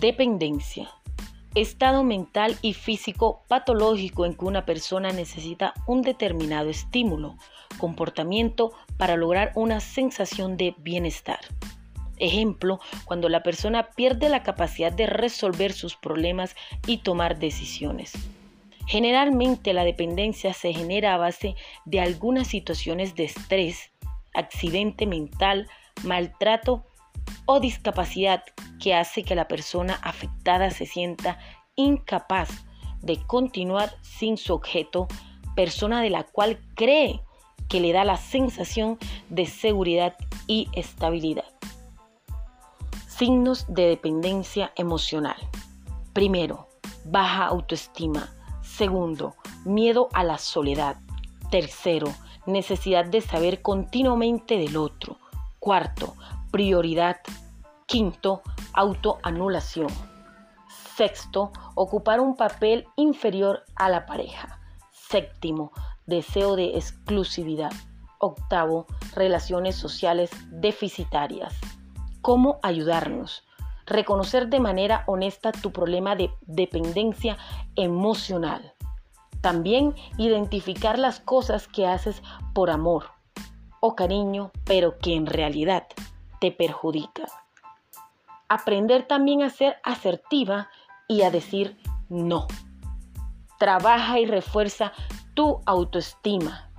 Dependencia. 0.00 0.90
Estado 1.54 2.04
mental 2.04 2.58
y 2.60 2.74
físico 2.74 3.44
patológico 3.48 4.26
en 4.26 4.34
que 4.34 4.44
una 4.44 4.66
persona 4.66 5.10
necesita 5.10 5.72
un 5.86 6.02
determinado 6.02 6.68
estímulo, 6.68 7.36
comportamiento 7.78 8.72
para 8.98 9.16
lograr 9.16 9.52
una 9.54 9.80
sensación 9.80 10.58
de 10.58 10.74
bienestar. 10.76 11.38
Ejemplo, 12.18 12.78
cuando 13.06 13.30
la 13.30 13.42
persona 13.42 13.88
pierde 13.96 14.28
la 14.28 14.42
capacidad 14.42 14.92
de 14.92 15.06
resolver 15.06 15.72
sus 15.72 15.96
problemas 15.96 16.54
y 16.86 16.98
tomar 16.98 17.38
decisiones. 17.38 18.12
Generalmente 18.86 19.72
la 19.72 19.84
dependencia 19.84 20.52
se 20.52 20.74
genera 20.74 21.14
a 21.14 21.18
base 21.18 21.54
de 21.86 22.00
algunas 22.00 22.48
situaciones 22.48 23.14
de 23.14 23.24
estrés, 23.24 23.92
accidente 24.34 25.06
mental, 25.06 25.68
maltrato 26.04 26.84
o 27.46 27.60
discapacidad 27.60 28.44
que 28.80 28.94
hace 28.94 29.22
que 29.22 29.34
la 29.34 29.48
persona 29.48 29.98
afectada 30.02 30.70
se 30.70 30.86
sienta 30.86 31.38
incapaz 31.74 32.48
de 33.02 33.18
continuar 33.26 33.94
sin 34.02 34.36
su 34.36 34.54
objeto, 34.54 35.06
persona 35.54 36.02
de 36.02 36.10
la 36.10 36.24
cual 36.24 36.58
cree 36.74 37.22
que 37.68 37.80
le 37.80 37.92
da 37.92 38.04
la 38.04 38.16
sensación 38.16 38.98
de 39.28 39.46
seguridad 39.46 40.16
y 40.46 40.68
estabilidad. 40.72 41.44
Signos 43.08 43.66
de 43.68 43.88
dependencia 43.88 44.72
emocional. 44.76 45.36
Primero, 46.12 46.68
baja 47.04 47.46
autoestima. 47.46 48.28
Segundo, 48.62 49.36
miedo 49.64 50.08
a 50.12 50.22
la 50.22 50.38
soledad. 50.38 50.96
Tercero, 51.50 52.12
necesidad 52.46 53.04
de 53.06 53.20
saber 53.20 53.62
continuamente 53.62 54.58
del 54.58 54.76
otro. 54.76 55.18
Cuarto, 55.58 56.14
prioridad. 56.50 57.20
Quinto, 57.86 58.42
autoanulación. 58.76 59.88
Sexto, 60.96 61.52
ocupar 61.74 62.20
un 62.20 62.36
papel 62.36 62.86
inferior 62.96 63.64
a 63.74 63.88
la 63.88 64.06
pareja. 64.06 64.60
Séptimo, 64.92 65.72
deseo 66.06 66.56
de 66.56 66.76
exclusividad. 66.76 67.72
Octavo, 68.18 68.86
relaciones 69.14 69.76
sociales 69.76 70.30
deficitarias. 70.48 71.54
¿Cómo 72.22 72.58
ayudarnos? 72.62 73.44
Reconocer 73.86 74.48
de 74.48 74.60
manera 74.60 75.04
honesta 75.06 75.52
tu 75.52 75.70
problema 75.70 76.16
de 76.16 76.30
dependencia 76.42 77.36
emocional. 77.76 78.74
También 79.40 79.94
identificar 80.18 80.98
las 80.98 81.20
cosas 81.20 81.68
que 81.68 81.86
haces 81.86 82.22
por 82.52 82.70
amor 82.70 83.10
o 83.80 83.94
cariño, 83.94 84.50
pero 84.64 84.98
que 84.98 85.14
en 85.14 85.26
realidad 85.26 85.86
te 86.40 86.50
perjudican. 86.50 87.28
Aprender 88.48 89.06
también 89.06 89.42
a 89.42 89.50
ser 89.50 89.76
asertiva 89.82 90.68
y 91.08 91.22
a 91.22 91.30
decir 91.30 91.76
no. 92.08 92.46
Trabaja 93.58 94.20
y 94.20 94.26
refuerza 94.26 94.92
tu 95.34 95.60
autoestima. 95.66 96.70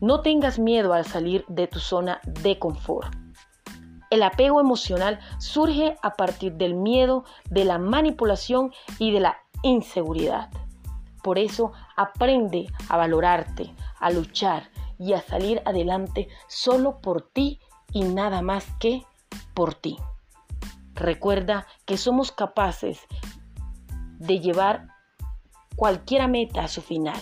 No 0.00 0.22
tengas 0.22 0.58
miedo 0.58 0.92
al 0.92 1.04
salir 1.04 1.44
de 1.48 1.66
tu 1.66 1.78
zona 1.78 2.20
de 2.24 2.58
confort. 2.58 3.14
El 4.10 4.24
apego 4.24 4.60
emocional 4.60 5.20
surge 5.38 5.96
a 6.02 6.14
partir 6.14 6.54
del 6.54 6.74
miedo, 6.74 7.24
de 7.48 7.64
la 7.64 7.78
manipulación 7.78 8.72
y 8.98 9.12
de 9.12 9.20
la 9.20 9.38
inseguridad. 9.62 10.50
Por 11.22 11.38
eso 11.38 11.72
aprende 11.96 12.66
a 12.88 12.96
valorarte, 12.96 13.72
a 14.00 14.10
luchar 14.10 14.70
y 14.98 15.12
a 15.12 15.20
salir 15.20 15.62
adelante 15.64 16.28
solo 16.48 17.00
por 17.00 17.22
ti 17.30 17.60
y 17.92 18.02
nada 18.02 18.42
más 18.42 18.66
que 18.80 19.04
por 19.54 19.74
ti. 19.74 19.98
Recuerda 21.00 21.66
que 21.86 21.96
somos 21.96 22.30
capaces 22.30 23.00
de 24.18 24.38
llevar 24.38 24.88
cualquier 25.74 26.28
meta 26.28 26.64
a 26.64 26.68
su 26.68 26.82
final, 26.82 27.18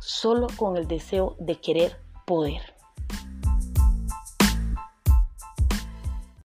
solo 0.00 0.46
con 0.56 0.78
el 0.78 0.88
deseo 0.88 1.36
de 1.38 1.60
querer 1.60 2.00
poder. 2.24 2.73